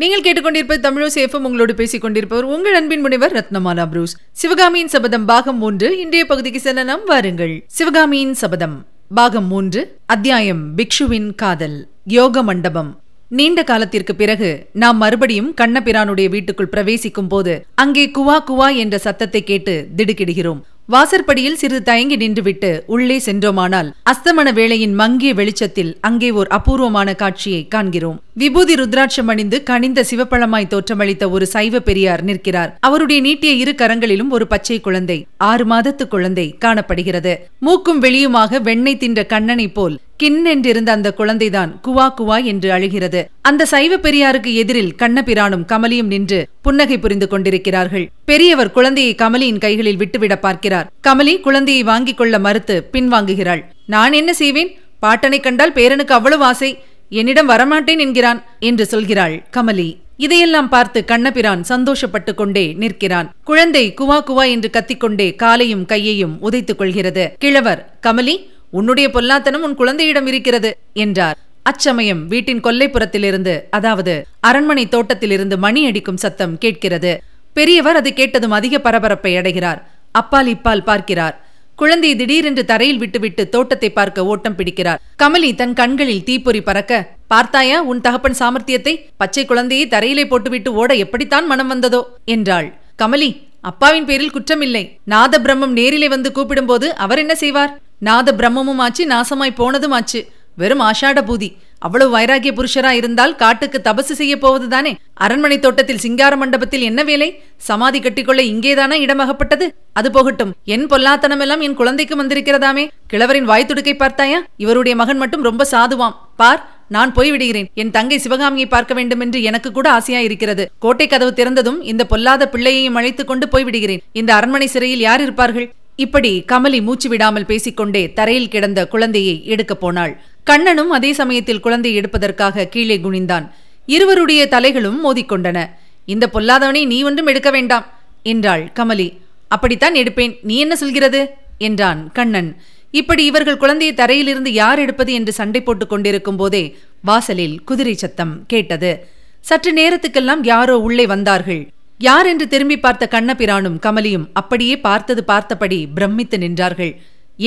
[0.00, 4.16] நீங்கள் கேட்டுக்கொண்டிருப்பது தமிழசேஃபம் உங்களோடு பேசிக் கொண்டிருப்பவர் உங்கள் அன்பின் முனைவர் ரத்னமாலா புரூஸ்.
[4.32, 7.64] சிவகாமியின் சபதம் பாகம் மூன்று இன்றைய பகுதிக்கு செல்லலாம் வாருங்கள்.
[7.66, 8.76] சிவகாமியின் சபதம்
[9.14, 13.00] பாகம் மூன்று அத்தியாயம் பிக்ஷுவின் காதல் யோக மண்டபம்.
[13.28, 19.88] நீண்ட காலத்திற்கு பிறகு நாம் மறுபடியும் கண்ணபிரானுடைய வீட்டுக்குள் பிரவேசிக்கும் போது அங்கே குவா குவா என்ற சத்தத்தை கேட்டு
[19.96, 20.62] திடுக்கிடுகிறோம்.
[20.88, 28.22] வாசற்படியில் சிறிது தயங்கி நின்றுவிட்டு உள்ளே சென்றோமானால் அஸ்தமன வேளையின் மங்கிய வெளிச்சத்தில் அங்கே ஓர் அபூர்வமான காட்சியை காண்கிறோம்.
[28.32, 32.76] விபூதி ருத்ராட்சம் அணிந்து கனிந்த சிவப்பழமாய் தோற்றமளித்த ஒரு சைவ பெரியார் நிற்கிறார்.
[32.80, 37.34] அவருடைய நீட்டிய இரு கரங்களிலும் ஒரு பச்சை குழந்தை ஆறு மாதத்து குழந்தை காணப்படுகிறது.
[37.60, 43.30] மூக்கும் வெளியுமாக வெண்ணெய் தின்ற கண்ணனை போல் கிண்ணென்றிருந்த அந்த குழந்தைதான் குவா குவா என்று அழுகிறது.
[43.40, 48.10] அந்த சைவ பெரியாருக்கு எதிரில் கண்ணபிரானும் கமலியும் நின்று புன்னகை புரிந்து கொண்டிருக்கிறார்கள்.
[48.24, 50.90] பெரியவர் குழந்தையை கமலியின் கைகளில் விட்டுவிட பார்க்கிறார்.
[51.08, 53.64] கமலி குழந்தையை வாங்கிக் கொள்ள மறுத்து பின்வாங்குகிறாள்.
[53.86, 54.72] நான் என்ன செய்வேன்?
[55.02, 56.78] பாட்டனை கண்டால் பேரனுக்கு அவ்வளவு ஆசை.
[57.10, 59.96] என்னிடம் வரமாட்டேன் என்கிறான் என்று சொல்கிறாள் கமலி.
[60.16, 63.34] இதையெல்லாம் பார்த்து கண்ணபிரான் சந்தோஷப்பட்டு கொண்டே நிற்கிறான்.
[63.44, 67.34] குழந்தை குவா குவா என்று கத்திக்கொண்டே காலையும் கையையும் உதைத்துக் கொள்கிறது.
[67.38, 68.36] கிழவர் கமலி
[68.70, 71.38] உன்னுடைய பொல்லாத்தனம் உன் குழந்தையிடம் இருக்கிறது என்றார்.
[71.62, 77.12] அச்சமயம் வீட்டின் கொல்லைப்புறத்திலிருந்து அதாவது அரண்மனை தோட்டத்திலிருந்து மணி அடிக்கும் சத்தம் கேட்கிறது.
[77.52, 79.80] பெரியவர் அது கேட்டதும் அதிக பரபரப்பை அடைகிறார்.
[80.12, 81.36] அப்பால் இப்பால் பார்க்கிறார்.
[81.74, 85.00] குழந்தை திடீரென்று தரையில் விட்டுவிட்டு தோட்டத்தை பார்க்க ஓட்டம் பிடிக்கிறார்.
[85.22, 88.94] கமலி தன் கண்களில் தீப்பொறி பறக்க பார்த்தாயா உன் தகப்பன் சாமர்த்தியத்தை?
[89.16, 92.00] பச்சை குழந்தையை தரையிலே போட்டுவிட்டு ஓட எப்படித்தான் மனம் வந்ததோ?
[92.24, 92.68] என்றாள்.
[93.02, 93.30] கமலி
[93.60, 94.84] அப்பாவின் பேரில் குற்றமில்லை.
[95.04, 97.72] நாத பிரம்மம் நேரிலே வந்து கூப்பிடும்போது அவர் என்ன செய்வார்?
[97.98, 100.20] நாத பிரம்மமும் ஆச்சு நாசமாய் போனதும் ஆச்சு
[100.56, 104.96] வெறும் ஆஷாட பூதி அவ்வளவு வைராகிய புருஷரா இருந்தால் காட்டுக்கு தபசு செய்ய போவதுதானே?
[105.14, 107.42] அரண்மனை தோட்டத்தில் சிங்கார மண்டபத்தில் என்ன வேலை?
[107.56, 109.74] சமாதி கட்டிக்கொள்ள இங்கேதானா இடமகப்பட்டது?
[109.92, 110.54] அது போகட்டும்.
[110.64, 112.88] என் பொல்லாத்தனமெல்லாம் என் குழந்தைக்கு வந்திருக்கிறதாமே.
[113.06, 114.44] கிழவரின் வாய் துடுக்கை பார்த்தாயா?
[114.56, 116.16] இவருடைய மகன் மட்டும் ரொம்ப சாதுவாம்.
[116.36, 121.32] பார் நான் போய்விடுகிறேன் என் தங்கை சிவகாமியை பார்க்க வேண்டும் என்று எனக்கு கூட ஆசையா இருக்கிறது கோட்டை கதவு
[121.36, 125.72] திறந்ததும் இந்த பொல்லாத பிள்ளையையும் அழைத்துக் கொண்டு போய்விடுகிறேன் இந்த அரண்மனை சிறையில் யார் இருப்பார்கள்?
[125.96, 130.20] இப்படி கமலி மூச்சு விடாமல் பேசிக்கொண்டே தரையில் கிடந்த குழந்தையை எடுக்கப் போனாள்.
[130.44, 133.50] கண்ணனும் அதே சமயத்தில் குழந்தையை எடுப்பதற்காக கீழே குனிந்தான்.
[133.86, 135.70] இருவருடைய தலைகளும் மோதிக்கொண்டன.
[136.04, 137.86] இந்த பொல்லாதவனை நீ ஒன்றும் எடுக்க வேண்டாம்
[138.22, 139.16] என்றாள் கமலி.
[139.48, 140.38] அப்படித்தான் எடுப்பேன்.
[140.42, 141.30] நீ என்ன சொல்கிறது?
[141.58, 142.56] என்றான் கண்ணன்.
[142.90, 149.06] இப்படி இவர்கள் குழந்தையை தரையிலிருந்து யார் எடுப்பது என்று சண்டை போட்டுக் கொண்டிருக்கும் போதே வாசலில் குதிரை சத்தம் கேட்டது.
[149.40, 151.68] சற்று நேரத்துக்கெல்லாம் யாரோ உள்ளே வந்தார்கள்.
[152.00, 156.92] யார் என்று திரும்பி பார்த்த கண்ணபிரானும் கமலியும் அப்படியே பார்த்தது பார்த்தபடி பிரமித்து நின்றார்கள்.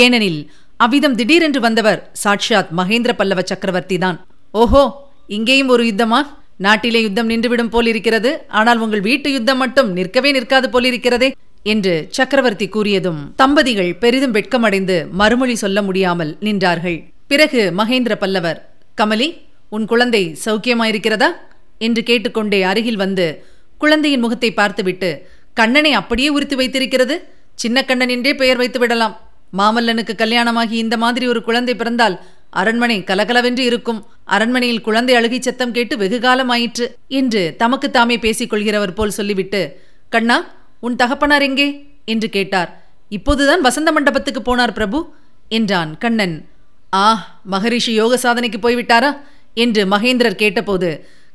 [0.03, 0.39] ஏனெனில்
[0.77, 4.17] அவ்விதம் திடீரென்று வந்தவர் சாட்சாத் மகேந்திர பல்லவ சக்கரவர்த்தி தான்.
[4.51, 4.83] ஓஹோ
[5.37, 6.19] இங்கேயும் ஒரு யுத்தமா?
[6.65, 11.29] நாட்டிலே யுத்தம் நின்றுவிடும் போலிருக்கிறது ஆனால் உங்கள் வீட்டு யுத்தம் மட்டும் நிற்கவே நிற்காது போலிருக்கிறதே
[11.73, 16.97] என்று சக்கரவர்த்தி கூறியதும் தம்பதிகள் பெரிதும் வெட்கமடைந்து மறுமொழி சொல்ல முடியாமல் நின்றார்கள்.
[17.27, 18.59] பிறகு மகேந்திர பல்லவர்
[19.01, 19.29] கமலி
[19.69, 21.29] உன் குழந்தை சௌக்கியமாயிருக்கிறதா?
[21.87, 23.27] என்று கேட்டுக்கொண்டே அருகில் வந்து
[23.79, 25.09] குழந்தையின் முகத்தை பார்த்துவிட்டு
[25.53, 27.15] கண்ணனை அப்படியே உரித்து வைத்திருக்கிறது.
[27.55, 29.15] சின்ன கண்ணன் என்றே பெயர் வைத்து விடலாம்.
[29.57, 32.15] மாமல்லனுக்கு கல்யாணமாகி இந்த மாதிரி ஒரு குழந்தை பிறந்தால்
[32.49, 33.99] அரண்மனை கலகலவென்று இருக்கும்.
[34.25, 39.61] அரண்மனையில் குழந்தை அழுகை சத்தம் கேட்டு வெகு காலம் ஆயிற்று என்று தமக்கு தாமே பேசிக் கொள்கிறவர் போல் சொல்லிவிட்டு
[40.09, 40.37] கண்ணா
[40.79, 41.67] உன் தகப்பனார் எங்கே?
[42.05, 42.69] என்று கேட்டார்.
[43.09, 44.99] இப்போதுதான் வசந்த மண்டபத்துக்கு போனார் பிரபு
[45.49, 46.35] என்றான் கண்ணன்.
[46.93, 47.05] ஆ
[47.43, 49.11] மகரிஷி யோக சாதனைக்கு போய்விட்டாரா?
[49.53, 50.89] என்று மகேந்திரர் கேட்டபோது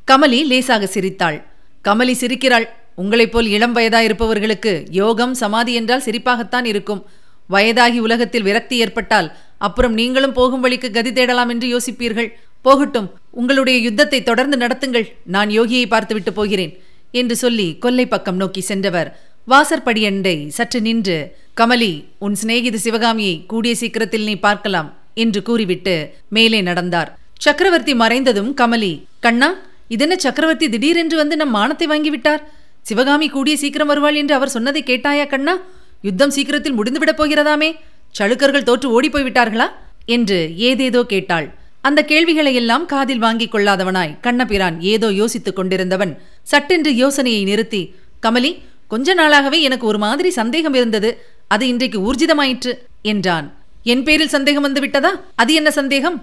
[0.08, 1.38] கமலி லேசாக சிரித்தாள்.
[1.86, 2.66] கமலி சிரிக்கிறாள்.
[3.02, 7.02] உங்களைப் போல் இளம் வயதாயிருப்பவர்களுக்கு யோகம் சமாதி என்றால் சிரிப்பாகத்தான் இருக்கும்.
[7.50, 9.28] வயதாகி உலகத்தில் விரக்தி ஏற்பட்டால்
[9.66, 12.30] அப்புறம் நீங்களும் போகும் வழிக்கு கதி தேடலாம் என்று யோசிப்பீர்கள்.
[12.66, 13.08] போகட்டும்
[13.40, 15.06] உங்களுடைய யுத்தத்தை தொடர்ந்து நடத்துங்கள்.
[15.34, 16.72] நான் யோகியை பார்த்துவிட்டு போகிறேன்
[17.20, 19.10] என்று சொல்லி கொல்லை பக்கம் நோக்கி சென்றவர்.
[19.48, 21.18] வாசற்படியண்டை சற்று நின்று
[21.60, 21.92] கமலி
[22.26, 24.88] உன் சிநேகித சிவகாமியை கூடிய சீக்கிரத்தில் நீ பார்க்கலாம்
[25.24, 25.94] என்று கூறிவிட்டு
[26.36, 27.10] மேலே நடந்தார்.
[27.44, 28.92] சக்கரவர்த்தி மறைந்ததும் கமலி
[29.26, 29.50] கண்ணா
[29.94, 32.42] இதென்ன சக்கரவர்த்தி திடீரென்று வந்து நம் மானத்தை வாங்கிவிட்டார்?
[32.88, 35.54] சிவகாமி கூடிய சீக்கிரம் வருவாள் என்று அவர் சொன்னதை கேட்டாயா கண்ணா?
[36.06, 37.68] யுத்தம் சீக்கிரத்தில் முடிந்துவிடப் போகிறதாமே.
[38.18, 39.66] சளுக்கர்கள் தோற்று ஓடிப்போய் விட்டார்களா
[40.16, 40.38] என்று
[40.68, 41.46] ஏதேதோ கேட்டாள்.
[41.88, 46.12] அந்த கேள்விகளை எல்லாம் காதில் வாங்கிக் கொள்ளாதவனாய் கண்ணபிரான் ஏதோ யோசித்துக் கொண்டிருந்தவன்
[46.52, 47.82] சட்டென்று யோசனையை நிறுத்தி
[48.26, 48.52] கமலி
[48.92, 51.10] கொஞ்ச நாளாகவே எனக்கு ஒரு மாதிரி சந்தேகம் இருந்தது.
[51.54, 52.72] அது இன்றைக்கு ஊர்ஜிதமாயிற்று
[53.12, 53.46] என்றான்.
[53.92, 55.10] என் பேரில் சந்தேகம் வந்து விட்டதா
[55.42, 56.16] அது என்ன சந்தேகம்?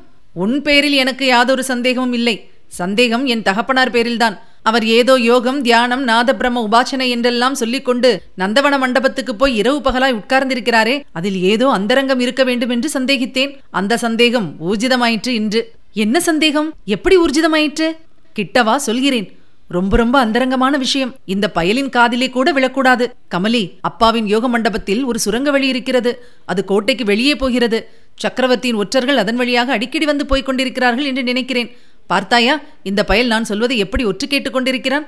[0.44, 2.36] உன் பேரில் எனக்கு யாதொரு சந்தேகமும் இல்லை.
[2.80, 4.36] சந்தேகம் என் தகப்பனார் பேரில்தான்.
[4.70, 11.40] அவர் ஏதோ யோகம் தியானம் நாதபிரம உபாசனை என்றெல்லாம் சொல்லிக்கொண்டு நந்தவன மண்டபத்துக்கு போய் இரவு பகலாய் உட்கார்ந்திருக்கிறாரே அதில்
[11.52, 13.54] ஏதோ அந்தரங்கம் இருக்க வேண்டும் என்று சந்தேகித்தேன்.
[13.72, 15.62] அந்த சந்தேகம் ஊர்ஜிதமாயிற்று இன்று.
[15.94, 16.72] என்ன சந்தேகம்?
[16.86, 17.90] எப்படி ஊர்ஜிதமாயிற்று?
[18.40, 19.28] கிட்டவா சொல்கிறேன்.
[19.68, 21.12] ரொம்ப ரொம்ப அந்தரங்கமான விஷயம்.
[21.26, 23.06] இந்த பயலின் காதிலே கூட விழக்கூடாது.
[23.36, 26.12] கமலி அப்பாவின் யோக மண்டபத்தில் ஒரு சுரங்க வழி இருக்கிறது.
[26.46, 27.80] அது கோட்டைக்கு வெளியே போகிறது.
[28.16, 31.70] சக்கரவர்த்தியின் ஒற்றர்கள் அதன் வழியாக அடிக்கடி வந்து போய்க் கொண்டிருக்கிறார்கள் என்று நினைக்கிறேன்.
[32.12, 35.06] பார்த்தாயா இந்த பயல் நான் சொல்வதை எப்படி ஒற்று கேட்டுக்கொண்டிருக்கிறான்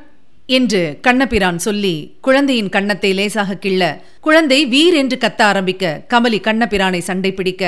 [0.50, 3.83] என்று கண்ணபிரான் சொல்லி குழந்தையின் கன்னத்தை லேசாக கிள்ள
[4.19, 7.63] குழந்தை வீர் என்று கத்த ஆரம்பிக்க கமலி கண்ணபிரானை சண்டை பிடிக்க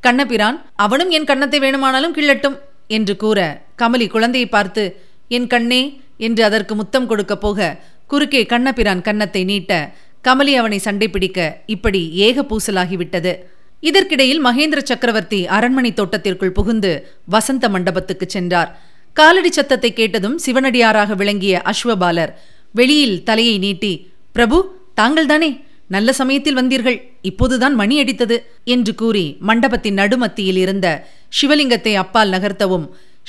[0.00, 2.56] கண்ணபிரான் அவனும் என் கன்னத்தை வேணுமானாலும் கிள்ளட்டும்
[2.88, 3.38] என்று கூற
[3.76, 4.84] கமலி குழந்தையை பார்த்து
[5.28, 5.80] என் கண்ணே
[6.18, 7.58] என்று அதற்கு முத்தம் கொடுக்க போக
[8.06, 9.72] குறுக்கே கண்ணபிரான் கன்னத்தை நீட்ட
[10.24, 13.32] கமலி அவனை சண்டை பிடிக்க இப்படி ஏக பூசலாகிவிட்டது.
[13.82, 16.92] இதற்கிடையில் மகேந்திர சக்கரவர்த்தி அரண்மனை தோட்டத்திற்குள் புகுந்து
[17.24, 18.70] வசந்த மண்டபத்துக்கு சென்றார்.
[19.12, 22.32] காலடி சத்தத்தை கேட்டதும் சிவனடியாராக விளங்கிய அஸ்வபாலர்
[22.74, 23.92] வெளியில் தலையை நீட்டி
[24.32, 24.58] பிரபு
[25.00, 25.50] தாங்கள்தானே?
[25.86, 26.98] நல்ல சமயத்தில் வந்தீர்கள்.
[27.22, 30.86] இப்போதுதான் மணி அடித்தது என்று கூறி மண்டபத்தின் நடுமத்தியில் இருந்த
[31.40, 32.86] சிவலிங்கத்தை அப்பால் நகர்த்தவும்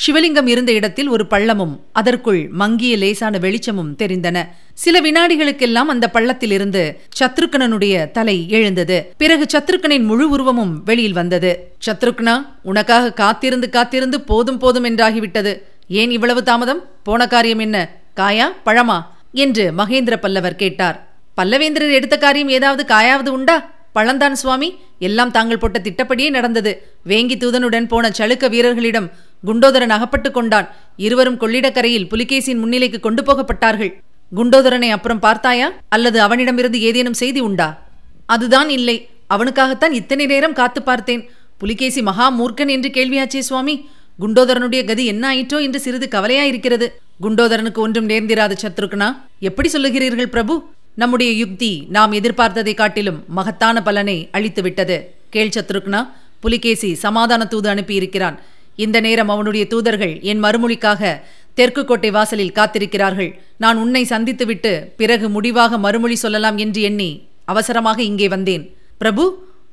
[0.07, 4.47] சிவலிங்கம் இருந்த இடத்தில் ஒரு பள்ளமும் அதற்குள் மங்கிய லேசான வெளிச்சமும் தெரிந்தன.
[4.73, 9.13] சில வினாடிகளுக்கெல்லாம் அந்த பள்ளத்திலிருந்து சத்ருக்கனனுடைய தலை எழுந்தது.
[9.17, 11.73] பிறகு சத்ருக்கனின் முழு உருவமும் வெளியில் வந்தது.
[11.85, 15.61] சத்ருக்னா உனக்காக காத்திருந்து காத்திருந்து போதும் போதும் என்றாகிவிட்டது.
[15.87, 16.89] ஏன் இவ்வளவு தாமதம்?
[17.03, 17.89] போன காரியம் என்ன?
[18.15, 19.01] காயா பழமா?
[19.33, 21.07] என்று மகேந்திர பல்லவர் கேட்டார்.
[21.41, 23.77] பல்லவேந்திரர் எடுத்த காரியம் ஏதாவது காயாவது உண்டா?
[23.93, 24.75] பழந்தான் சுவாமி.
[24.99, 26.87] எல்லாம் தாங்கள் போட்ட திட்டப்படியே நடந்தது.
[27.07, 29.11] வேங்கி தூதனுடன் போன சளுக்க வீரர்களிடம்
[29.45, 30.67] குண்டோதரன் அகப்பட்டு கொண்டான்.
[30.97, 33.91] இருவரும் கொள்ளிடக்கரையில் புலிகேசியின் முன்னிலைக்கு கொண்டு போகப்பட்டார்கள்.
[34.35, 35.71] குண்டோதரனை அப்புறம் பார்த்தாயா?
[35.89, 37.81] அல்லது அவனிடமிருந்து ஏதேனும் செய்தி உண்டா?
[38.25, 39.09] அதுதான் இல்லை.
[39.29, 41.29] அவனுக்காகத்தான் இத்தனை நேரம் காத்து பார்த்தேன்.
[41.57, 43.89] புலிகேசி மகா மூர்க்கன் என்று கேள்வியாச்சே சுவாமி.
[44.19, 46.87] குண்டோதரனுடைய கதி என்ன ஆயிற்றோ என்று சிறிது கவலையாயிருக்கிறது.
[47.21, 49.07] குண்டோதரனுக்கு ஒன்றும் நேர்ந்திராத சத்ருக்னா
[49.39, 50.67] எப்படி சொல்லுகிறீர்கள் பிரபு?
[50.95, 54.97] நம்முடைய யுக்தி நாம் எதிர்பார்த்ததை காட்டிலும் மகத்தான பலனை அளித்துவிட்டது.
[55.29, 56.07] கேள் சத்ருக்னா
[56.39, 58.39] புலிகேசி சமாதான தூது அனுப்பியிருக்கிறான்.
[58.85, 61.11] இந்த நேரம் அவனுடைய தூதர்கள் என் மறுமொழிக்காக
[61.57, 63.31] தெற்கு கோட்டை வாசலில் காத்திருக்கிறார்கள்.
[63.63, 67.09] நான் உன்னை சந்தித்துவிட்டு பிறகு முடிவாக மறுமொழி சொல்லலாம் என்று எண்ணி
[67.51, 68.63] அவசரமாக இங்கே வந்தேன்.
[69.01, 69.23] பிரபு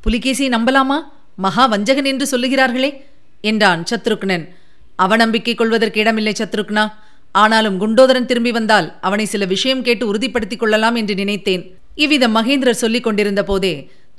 [0.04, 0.98] புலிகேசியை நம்பலாமா?
[1.44, 2.90] மகா வஞ்சகன் என்று சொல்லுகிறார்களே
[3.50, 4.44] என்றான் சத்ருக்னன்.
[5.04, 6.84] அவநம்பிக்கை கொள்வதற்கு இடமில்லை சத்ருக்னா.
[7.42, 11.64] ஆனாலும் குண்டோதரன் திரும்பி வந்தால் அவனை சில விஷயம் கேட்டு உறுதிப்படுத்திக் கொள்ளலாம் என்று நினைத்தேன்.
[12.04, 13.74] இவ்விதம் மகேந்திரர் சொல்லிக் கொண்டிருந்த போதே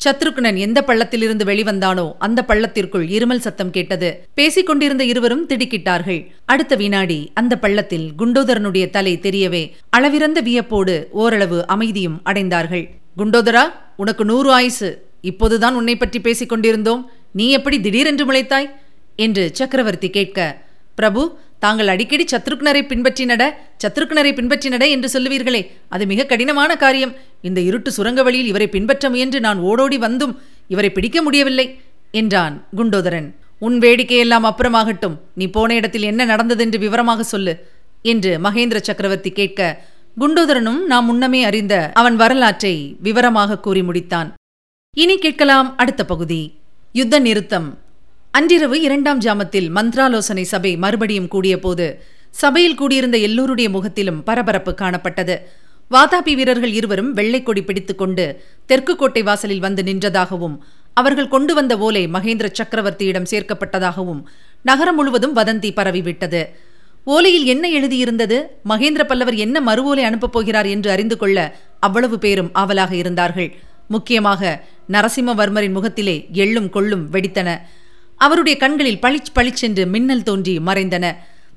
[0.06, 4.28] சத்ருக்னன் எந்த பள்ளத்திலிருந்து வெளிவந்தானோ அந்த பள்ளத்திற்குள் இருமல் சத்தம் கேட்டது.
[4.34, 6.28] பேசிக் கொண்டிருந்த இருவரும் திடுக்கிட்டார்கள்.
[6.46, 12.90] அடுத்த வினாடி அந்த பள்ளத்தில் குண்டோதரனுடைய தலை தெரியவே அளவிறந்த வியப்போடு ஓரளவு அமைதியும் அடைந்தார்கள்.
[13.18, 13.64] குண்டோதரா
[13.96, 15.06] உனக்கு நூறு ஆயுசு.
[15.22, 18.70] இப்போதுதான் உன்னை பற்றி பேசிக் கொண்டிருந்தோம் நீ எப்படி திடீரென்று முளைத்தாய்?
[19.16, 20.66] என்று சக்கரவர்த்தி கேட்க
[20.96, 23.44] பிரபு தாங்கள் அடிக்கடி சத்ருக்னரை பின்பற்றி நட
[23.84, 25.62] சத்ருக்னரை பின்பற்றி நட என்று சொல்லுவீர்களே.
[25.94, 27.14] அது மிக கடினமான காரியம்.
[27.48, 30.34] இந்த இருட்டு சுரங்க வழியில் இவரை பின்பற்ற முயன்று நான் ஓடோடி வந்தும்
[30.74, 31.68] இவரை பிடிக்க முடியவில்லை
[32.12, 33.30] என்றான் குண்டோதரன்.
[33.60, 35.16] உன் வேடிக்கையெல்லாம் அப்புறமாகட்டும்.
[35.34, 37.54] நீ போன இடத்தில் என்ன நடந்ததென்று விவரமாக சொல்லு
[38.12, 39.62] என்று மகேந்திர சக்கரவர்த்தி கேட்க
[40.22, 42.76] குண்டோதரனும் நாம் முன்னமே அறிந்த அவன் வரலாற்றை
[43.08, 44.30] விவரமாக கூறி முடித்தான்.
[44.98, 46.42] இனி கேட்கலாம் அடுத்த பகுதி.
[47.00, 47.68] யுத்த நிறுத்தம்.
[48.38, 51.86] அன்றிரவு இரண்டாம் ஜாமத்தில் மந்த்ராலோசனை சபை மறுபடியும் கூடியபோது
[52.30, 55.36] சபையில் கூடியிருந்த எல்லோருடைய முகத்திலும் பரபரப்பு காணப்பட்டது.
[55.92, 58.26] வாதாபி வீரர்கள் இருவரும் வெள்ளைக்கொடி பிடித்துக்கொண்டு
[58.66, 60.58] தெற்கு கோட்டை வாசலில் வந்து நின்றதாகவும்
[60.94, 64.22] அவர்கள் கொண்டு வந்த ஓலை மகேந்திர சக்கரவர்த்தியிடம் சேர்க்கப்பட்டதாகவும்
[64.64, 66.44] நகரம் முழுவதும் வதந்தி பரவிவிட்டது.
[67.06, 68.40] ஓலையில் என்ன எழுதியிருந்தது?
[68.70, 73.50] மகேந்திர பல்லவர் என்ன மறு ஓலை அனுப்பப் போகிறார் என்று அறிந்து கொள்ள அவ்வளவு பேரும் ஆவலாக இருந்தார்கள்.
[73.88, 77.50] முக்கியமாக நரசிம்மவர்மரின் முகத்திலே எள்ளும் கொள்ளும் வெடித்தன.
[78.18, 81.06] அவருடைய கண்களில் பளிச் பளிச்சென்று மின்னல் தோன்றி மறைந்தன.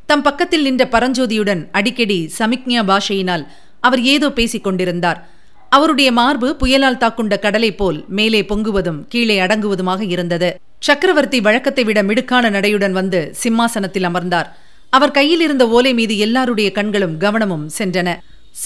[0.07, 3.45] தம் பக்கத்தில் நின்ற பரஞ்சோதியுடன் அடிக்கடி சமிக்ஞா பாஷையினால்
[3.81, 5.21] அவர் ஏதோ பேசிக் கொண்டிருந்தார்.
[5.69, 10.49] அவருடைய மார்பு புயலால் தாக்குண்ட கடலை போல் மேலே பொங்குவதும் கீழே அடங்குவதுமாக இருந்தது.
[10.79, 14.49] சக்கரவர்த்தி வழக்கத்தை விட மிடுக்கான நடையுடன் வந்து சிம்மாசனத்தில் அமர்ந்தார்.
[14.91, 18.09] அவர் கையில் இருந்த ஓலை மீது எல்லாருடைய கண்களும் கவனமும் சென்றன.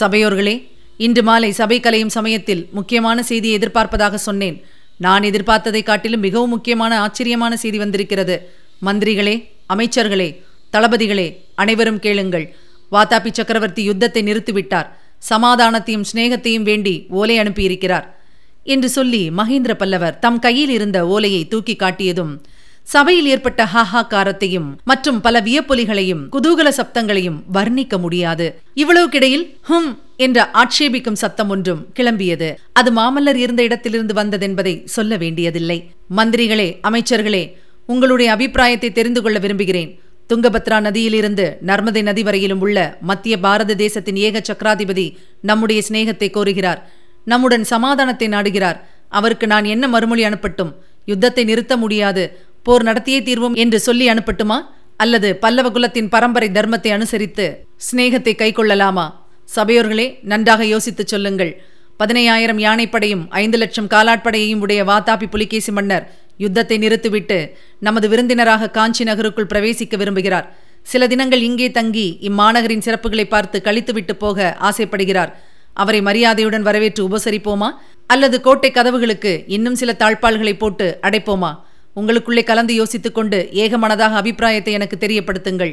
[0.00, 0.54] சபையோர்களே
[0.96, 4.56] இன்று மாலை சபை கலையும் சமயத்தில் முக்கியமான செய்தியை எதிர்பார்ப்பதாக சொன்னேன்.
[4.98, 8.52] நான் எதிர்பார்த்ததை காட்டிலும் மிகவும் முக்கியமான ஆச்சரியமான செய்தி வந்திருக்கிறது.
[8.84, 12.54] மந்திரிகளே அமைச்சர்களே தளபதிகளே அனைவரும் கேளுங்கள்.
[12.92, 14.86] வாதாபி சக்கரவர்த்தி யுத்தத்தை நிறுத்திவிட்டார்.
[15.30, 18.18] சமாதானத்தையும் சிநேகத்தையும் வேண்டி ஓலை அனுப்பியிருக்கிறார்.
[18.64, 22.40] என்று சொல்லி மகேந்திர பல்லவர் தம் கையில் இருந்த ஓலையை தூக்கி காட்டியதும்
[22.82, 28.60] சபையில் ஏற்பட்ட ஹாஹாக்காரத்தையும் மற்றும் பல வியப்பொலிகளையும் குதூகல சப்தங்களையும் வர்ணிக்க முடியாது.
[28.74, 32.54] இவ்வளவுக்கிடையில் ஹும் என்ற ஆட்சேபிக்கும் சத்தம் ஒன்றும் கிளம்பியது.
[32.72, 35.90] அது மாமல்லர் இருந்த இடத்திலிருந்து வந்ததென்பதை சொல்ல வேண்டியதில்லை.
[36.16, 37.54] மந்திரிகளே அமைச்சர்களே
[37.86, 39.98] உங்களுடைய அபிப்பிராயத்தை தெரிந்து கொள்ள விரும்புகிறேன்.
[40.32, 46.80] துங்கபத்ரா நதியிலிருந்து நர்மதை நதி வரையிலும் உள்ள மத்திய பாரத தேசத்தின் ஏக சக்கராதிபதி நம்முடைய சிநேகத்தை கோருகிறார்.
[47.24, 48.78] நம்முடன் சமாதானத்தை நாடுகிறார்.
[49.08, 50.72] அவருக்கு நான் என்ன மறுமொழி அனுப்பட்டும்?
[51.06, 52.38] யுத்தத்தை நிறுத்த முடியாது.
[52.62, 54.60] போர் நடத்தியே தீர்வோம் என்று சொல்லி அனுப்பட்டுமா?
[54.96, 59.23] அல்லது பல்லவ குலத்தின் பரம்பரை தர்மத்தை அனுசரித்து சிநேகத்தை கைக்கொள்ளலாமா?
[59.56, 61.62] சபையோர்களே நன்றாக யோசித்துச் சொல்லுங்கள்.
[61.98, 66.06] பதினையாயிரம் யானைப்படையும் ஐந்து லட்சம் காலாட்படையையும் உடைய வாத்தாபி புலிகேசி மன்னர்
[66.38, 70.46] யுத்தத்தை நிறுத்திவிட்டு நமது விருந்தினராக காஞ்சி நகருக்குள் பிரவேசிக்க விரும்புகிறார்.
[70.82, 75.32] சில தினங்கள் இங்கே தங்கி இம்மாநகரின் சிறப்புகளை பார்த்து கழித்துவிட்டு போக ஆசைப்படுகிறார்.
[75.72, 77.70] அவரை மரியாதையுடன் வரவேற்று உபசரிப்போமா?
[78.06, 81.58] அல்லது கோட்டை கதவுகளுக்கு இன்னும் சில தாழ்பால்களை போட்டு அடைப்போமா?
[81.96, 85.72] உங்களுக்குள்ளே கலந்து யோசித்துக் கொண்டு ஏகமனதாக அபிப்பிராயத்தை எனக்கு தெரியப்படுத்துங்கள்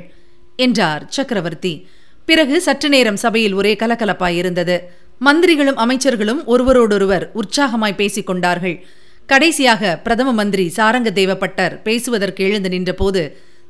[0.55, 1.87] என்றார் சக்கரவர்த்தி.
[2.31, 4.75] பிறகு சற்று நேரம் சபையில் ஒரே கலகலப்பாயிருந்தது
[5.21, 8.75] மந்திரிகளும் அமைச்சர்களும் ஒருவரோடொருவர் உற்சாகமாய் பேசிக் கொண்டார்கள்
[9.29, 13.21] கடைசியாக பிரதம மந்திரி சாரங்க தேவப்பட்டர் பேசுவதற்கு எழுந்து நின்றபோது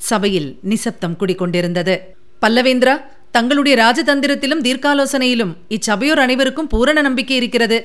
[0.10, 1.96] சபையில் நிசப்தம் குடிக்கொண்டிருந்தது.
[2.44, 2.96] பல்லவேந்திரா
[3.36, 7.78] தங்களுடைய ராஜதந்திரத்திலும் தீர்க்காலோசனையிலும் இச்சபையோர் அனைவருக்கும் பூரண நம்பிக்கை இருக்கிறது.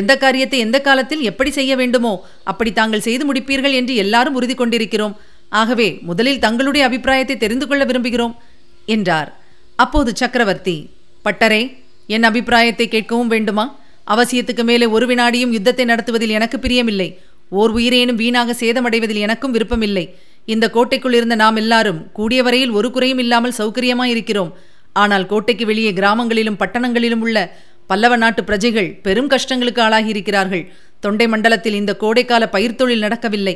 [0.00, 2.12] எந்த காரியத்தை எந்த காலத்தில் எப்படி செய்ய வேண்டுமோ
[2.50, 5.16] அப்படி தாங்கள் செய்து முடிப்பீர்கள் என்று எல்லாரும் உறுதி கொண்டிருக்கிறோம்.
[5.62, 8.36] ஆகவே முதலில் தங்களுடைய அபிப்பிராயத்தை தெரிந்து கொள்ள விரும்புகிறோம்
[8.96, 9.30] என்றார்.
[9.82, 10.76] அப்போது சக்கரவர்த்தி
[11.26, 11.62] பட்டரே
[12.14, 13.64] என் அபிப்பிராயத்தை கேட்கவும் வேண்டுமா?
[14.14, 17.08] அவசியத்துக்கு மேலே ஒரு வினாடியும் யுத்தத்தை நடத்துவதில் எனக்கு பிரியமில்லை.
[17.60, 20.04] ஓர் உயிரேனும் வீணாக சேதமடைவதில் எனக்கும் விருப்பமில்லை.
[20.54, 24.52] இந்த கோட்டைக்குள் இருந்த நாம் எல்லாரும் கூடிய வரையில் ஒரு குறையும் இல்லாமல் சௌகரியமாய் இருக்கிறோம்
[25.02, 27.38] ஆனால் கோட்டைக்கு வெளியே கிராமங்களிலும் பட்டணங்களிலும் உள்ள
[27.90, 30.64] பல்லவ நாட்டு பிரஜைகள் பெரும் கஷ்டங்களுக்கு ஆளாகியிருக்கிறார்கள்.
[31.04, 33.54] தொண்டை மண்டலத்தில் இந்த கோடைக்கால பயிர் தொழில் நடக்கவில்லை.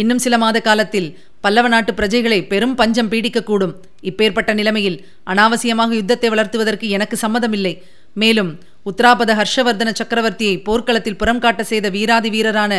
[0.00, 1.08] இன்னும் சில மாத காலத்தில்
[1.44, 3.74] பல்லவ நாட்டு பிரஜைகளை பெரும் பஞ்சம் பீடிக்கக்கூடும்.
[4.10, 4.98] இப்பேற்பட்ட நிலைமையில்
[5.32, 7.74] அனாவசியமாக யுத்தத்தை வளர்த்துவதற்கு எனக்கு சம்மதமில்லை.
[8.22, 8.50] மேலும்
[8.90, 12.72] உத்தராபத ஹர்ஷவர்தன சக்கரவர்த்தியை போர்க்களத்தில் புறம் காட்ட செய்த வீராதி வீரரான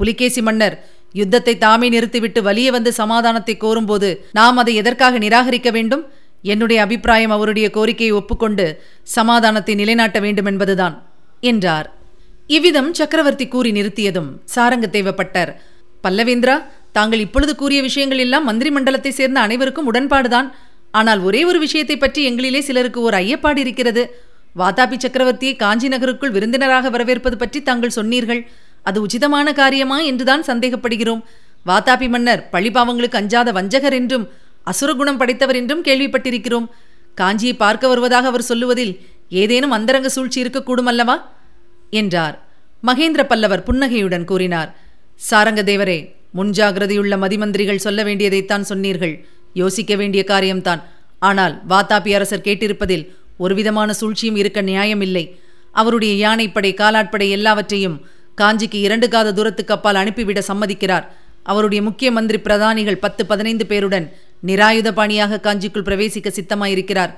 [0.00, 0.76] புலிகேசி மன்னர்
[1.14, 4.08] யுத்தத்தை தாமே நிறுத்திவிட்டு வலிய வந்து சமாதானத்தை கோரும்போது
[4.38, 6.02] நாம் அதை எதற்காக நிராகரிக்க வேண்டும்?
[6.52, 8.66] என்னுடைய அபிப்பிராயம் அவருடைய கோரிக்கையை ஒப்புக்கொண்டு
[9.16, 10.96] சமாதானத்தை நிலைநாட்ட வேண்டும் என்பதுதான்
[11.50, 11.88] என்றார்.
[12.56, 15.50] இவ்விதம் சக்கரவர்த்தி கூறி நிறுத்தியதும் சாரங்க தேவப்பட்டர்
[16.04, 16.56] பல்லவேந்திரா
[16.92, 20.48] தாங்கள் இப்பொழுது கூறிய விஷயங்கள் எல்லாம் மந்திரி மண்டலத்தை சேர்ந்த அனைவருக்கும் உடன்பாடுதான்.
[20.90, 24.02] ஆனால் ஒரே ஒரு விஷயத்தை பற்றி எங்களிலே சிலருக்கு ஒரு ஐயப்பாடு இருக்கிறது.
[24.56, 28.40] வாதாபி சக்கரவர்த்தியை காஞ்சி நகருக்குள் விருந்தினராக வரவேற்பது பற்றி தாங்கள் சொன்னீர்கள்.
[28.82, 31.22] அது உச்சிதமான காரியமா என்றுதான் சந்தேகப்படுகிறோம்.
[31.66, 34.24] வாதாபி மன்னர் பழிபாவங்களுக்கு அஞ்சாத வஞ்சகர் என்றும்
[34.66, 36.66] அசுரகுணம் படைத்தவர் என்றும் கேள்விப்பட்டிருக்கிறோம்.
[37.16, 38.92] காஞ்சியை பார்க்க வருவதாக அவர் சொல்லுவதில்
[39.42, 41.16] ஏதேனும் அந்தரங்க சூழ்ச்சி இருக்கக்கூடும் அல்லவா?
[42.00, 42.36] என்றார்.
[42.82, 44.70] மகேந்திர பல்லவர் புன்னகையுடன் கூறினார்.
[45.20, 45.98] சாரங்கதேவரே
[46.38, 49.14] முன்ஜாகிரதையுள்ள மதிமந்திரிகள் சொல்ல வேண்டியதைத்தான் சொன்னீர்கள்.
[49.52, 50.82] யோசிக்க வேண்டிய காரியம்தான்.
[51.18, 53.04] ஆனால் வாத்தாபி அரசர் கேட்டிருப்பதில்
[53.36, 55.24] ஒருவிதமான சூழ்ச்சியும் இருக்க நியாயமில்லை.
[55.72, 57.96] அவருடைய யானைப்படை காலாட்படை எல்லாவற்றையும்
[58.40, 61.06] காஞ்சிக்கு இரண்டு காத தூரத்துக்கு அப்பால் அனுப்பிவிட சம்மதிக்கிறார்.
[61.42, 64.06] அவருடைய முக்கிய மந்திரி பிரதானிகள் பத்து பதினைந்து பேருடன்
[64.46, 67.12] நிராயுத பாணியாக காஞ்சிக்குள் பிரவேசிக்க சித்தமாயிருக்கிறார்.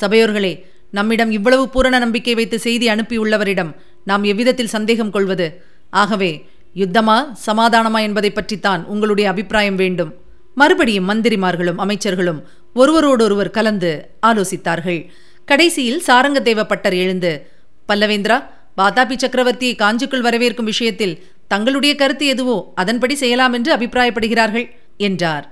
[0.00, 0.52] சபையோர்களே
[0.90, 3.70] நம்மிடம் இவ்வளவு பூரண நம்பிக்கை வைத்து செய்தி அனுப்பியுள்ளவரிடம்
[4.04, 5.46] நாம் எவ்விதத்தில் சந்தேகம் கொள்வது?
[5.90, 6.32] ஆகவே
[6.74, 10.14] யுத்தமா சமாதானமா என்பதை பற்றித்தான் உங்களுடைய அபிப்பிராயம் வேண்டும்.
[10.54, 12.42] மறுபடியும் மந்திரிமார்களும் அமைச்சர்களும்
[12.74, 15.10] ஒருவரோடொருவர் கலந்து ஆலோசித்தார்கள்.
[15.44, 17.46] கடைசியில் சாரங்கதேவ பட்டர் எழுந்து
[17.88, 18.38] பல்லவேந்திரா
[18.76, 25.51] வாதாபி சக்கரவர்த்தியை காஞ்சிக்குள் வரவேற்கும் விஷயத்தில் தங்களுடைய கருத்து எதுவோ அதன்படி செய்யலாம் என்று அபிப்பிராயப்படுகிறார்கள் என்றார்.